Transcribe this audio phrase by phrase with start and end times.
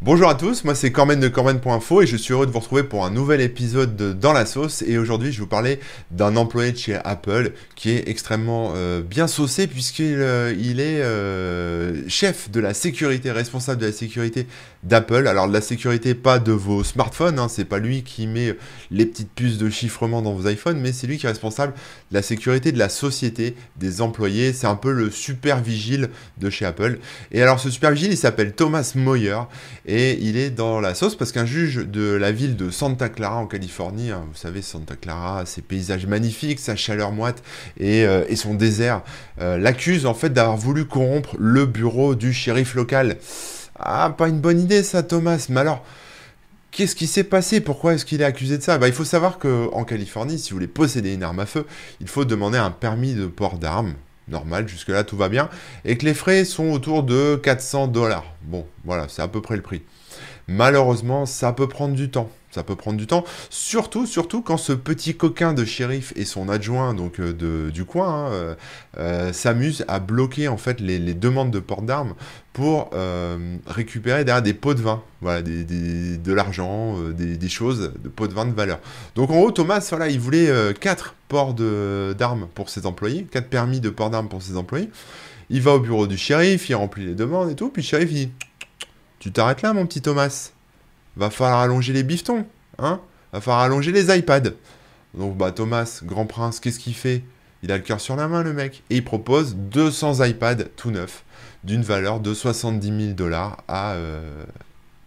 [0.00, 2.84] Bonjour à tous, moi c'est Cormen de Cormen.info et je suis heureux de vous retrouver
[2.84, 5.80] pour un nouvel épisode de Dans la sauce et aujourd'hui je vais vous parler
[6.12, 12.08] d'un employé de chez Apple qui est extrêmement euh, bien saucé puisqu'il euh, est euh,
[12.08, 14.46] chef de la sécurité, responsable de la sécurité
[14.84, 15.26] d'Apple.
[15.26, 18.56] Alors de la sécurité pas de vos smartphones, hein, c'est pas lui qui met
[18.92, 21.72] les petites puces de chiffrement dans vos iPhones, mais c'est lui qui est responsable
[22.12, 24.52] de la sécurité de la société, des employés.
[24.52, 27.00] C'est un peu le super vigile de chez Apple.
[27.32, 29.40] Et alors ce super vigile il s'appelle Thomas Moyer
[29.88, 33.36] et il est dans la sauce parce qu'un juge de la ville de Santa Clara
[33.36, 37.42] en Californie, hein, vous savez Santa Clara, ses paysages magnifiques, sa chaleur moite
[37.80, 39.02] et, euh, son désert,
[39.40, 43.16] euh, l'accuse en fait d'avoir voulu corrompre le bureau du shérif local.
[43.78, 45.84] Ah, pas une bonne idée ça Thomas, mais alors...
[46.70, 47.60] Qu'est-ce qui s'est passé?
[47.60, 48.76] Pourquoi est-ce qu'il est accusé de ça?
[48.76, 51.64] Bah, Il faut savoir qu'en Californie, si vous voulez posséder une arme à feu,
[51.98, 53.94] il faut demander un permis de port d'armes
[54.30, 55.48] normal, jusque-là tout va bien,
[55.84, 58.24] et que les frais sont autour de 400 dollars.
[58.42, 59.82] Bon, voilà, c'est à peu près le prix.
[60.48, 62.30] Malheureusement, ça peut prendre du temps.
[62.58, 66.48] Ça peut prendre du temps, surtout, surtout quand ce petit coquin de shérif et son
[66.48, 68.54] adjoint donc euh, de, du coin hein, euh,
[68.98, 72.14] euh, s'amusent à bloquer en fait les, demandes de port d'armes
[72.52, 72.90] pour
[73.68, 78.44] récupérer derrière des pots de vin, voilà, de l'argent, des, choses, de pots de vin
[78.44, 78.80] de valeur.
[79.14, 83.78] Donc en haut, Thomas, voilà, il voulait 4 ports d'armes pour ses employés, 4 permis
[83.78, 84.90] de port d'armes pour ses employés.
[85.48, 88.12] Il va au bureau du shérif, il remplit les demandes et tout, puis le shérif
[88.12, 88.30] dit
[89.20, 90.50] Tu t'arrêtes là, mon petit Thomas?
[91.18, 92.46] Va falloir allonger les biftons,
[92.78, 93.00] hein
[93.32, 94.52] Va falloir allonger les iPads.
[95.14, 97.22] Donc, bah, Thomas, grand prince, qu'est-ce qu'il fait?
[97.62, 98.84] Il a le cœur sur la main, le mec.
[98.88, 101.24] Et il propose 200 iPads tout neufs,
[101.64, 104.44] d'une valeur de 70 000 dollars à, euh,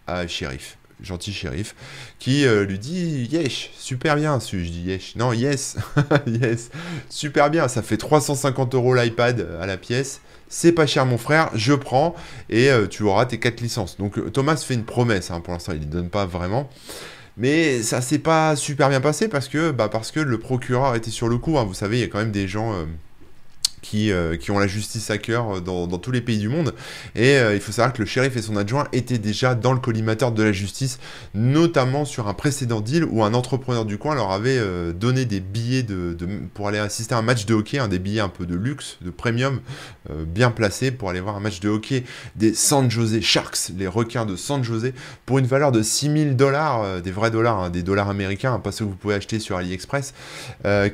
[0.06, 1.74] à shérif gentil shérif,
[2.18, 4.38] qui euh, lui dit Yesh, super bien.
[4.40, 5.76] Je dis Yesh, non, yes,
[6.26, 6.70] yes,
[7.08, 7.68] super bien.
[7.68, 10.20] Ça fait 350 euros l'iPad à la pièce.
[10.48, 12.14] C'est pas cher, mon frère, je prends
[12.50, 13.96] et euh, tu auras tes 4 licences.
[13.96, 16.68] Donc euh, Thomas fait une promesse, hein, pour l'instant, il ne donne pas vraiment.
[17.38, 21.10] Mais ça s'est pas super bien passé parce que, bah, parce que le procureur était
[21.10, 21.58] sur le coup.
[21.58, 21.64] Hein.
[21.64, 22.74] Vous savez, il y a quand même des gens
[23.82, 26.74] qui, euh, qui ont la justice à cœur euh, dans, tous les pays du monde.
[27.14, 29.80] Et euh, il faut savoir que le shérif et son adjoint étaient déjà dans le
[29.80, 30.98] collimateur de la justice,
[31.34, 34.60] notamment sur un précédent deal où un entrepreneur du coin leur avait
[34.94, 36.16] donné des billets de,
[36.54, 38.98] pour aller assister à un match de hockey, un des billets un peu de luxe,
[39.02, 39.60] de premium,
[40.26, 42.04] bien placés pour aller voir un match de hockey
[42.36, 44.92] des San Jose Sharks, les requins de San Jose,
[45.26, 48.72] pour une valeur de 6000 dollars, des vrais dollars, hein, des dollars américains, hein, pas
[48.72, 50.14] ceux que vous pouvez acheter sur AliExpress,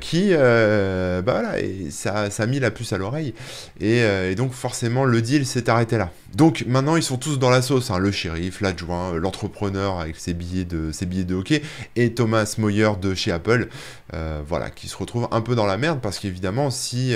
[0.00, 3.34] qui, bah voilà, et ça a mis la à l'oreille.
[3.82, 6.10] Euh, et, donc forcément le deal s'est arrêté là.
[6.34, 7.98] Donc maintenant ils sont tous dans la sauce, hein.
[7.98, 11.62] le shérif, l'adjoint, euh, l'entrepreneur avec ses billets, de, ses billets de hockey,
[11.96, 13.68] et Thomas Moyer de chez Apple,
[14.14, 17.14] euh, voilà, qui se retrouve un peu dans la merde parce qu'évidemment si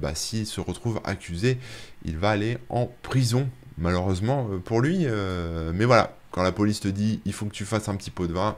[0.00, 1.58] bah, s'il se retrouve accusé,
[2.04, 3.48] il va aller en prison
[3.78, 5.06] malheureusement pour lui.
[5.74, 8.26] mais voilà, quand la police te dit il faut que tu fasses un petit pot
[8.26, 8.56] de vin,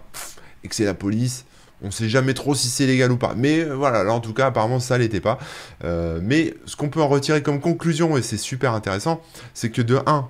[0.64, 1.44] et que c'est la police,
[1.82, 3.34] on sait jamais trop si c'est légal ou pas.
[3.36, 5.38] Mais euh, voilà, là en tout cas, apparemment ça l'était pas.
[5.84, 9.22] Euh, mais ce qu'on peut en retirer comme conclusion, et c'est super intéressant,
[9.54, 10.28] c'est que de 1,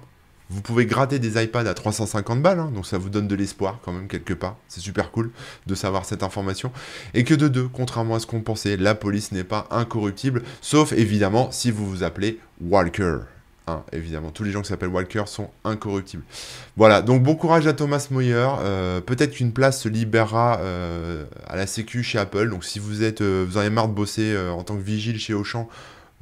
[0.53, 3.79] vous pouvez gratter des iPads à 350 balles, hein, donc ça vous donne de l'espoir
[3.85, 4.57] quand même quelque part.
[4.67, 5.31] C'est super cool
[5.67, 6.73] de savoir cette information.
[7.15, 10.93] Et que de 2, contrairement à ce qu'on pensait, la police n'est pas incorruptible, sauf
[10.93, 13.19] évidemment si vous vous appelez Walker.
[13.71, 14.31] Hein, évidemment.
[14.31, 16.25] Tous les gens qui s'appellent Walker sont incorruptibles.
[16.77, 18.49] Voilà, donc bon courage à Thomas Moyer.
[18.61, 22.51] Euh, peut-être qu'une place se libérera euh, à la Sécu chez Apple.
[22.51, 25.19] Donc si vous êtes, euh, vous en avez marre de bosser en tant que vigile
[25.19, 25.69] chez Auchan,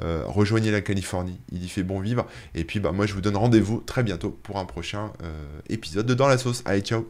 [0.01, 1.41] rejoignez la Californie.
[1.53, 2.27] Il y fait bon vivre.
[2.55, 5.13] Et puis bah moi je vous donne rendez-vous très bientôt pour un prochain
[5.69, 6.63] épisode de Dans la sauce.
[6.67, 7.09] Allez, ciao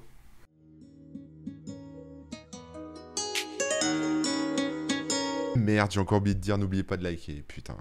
[5.57, 7.77] Merde, j'ai encore oublié de dire, n'oubliez pas de liker, putain.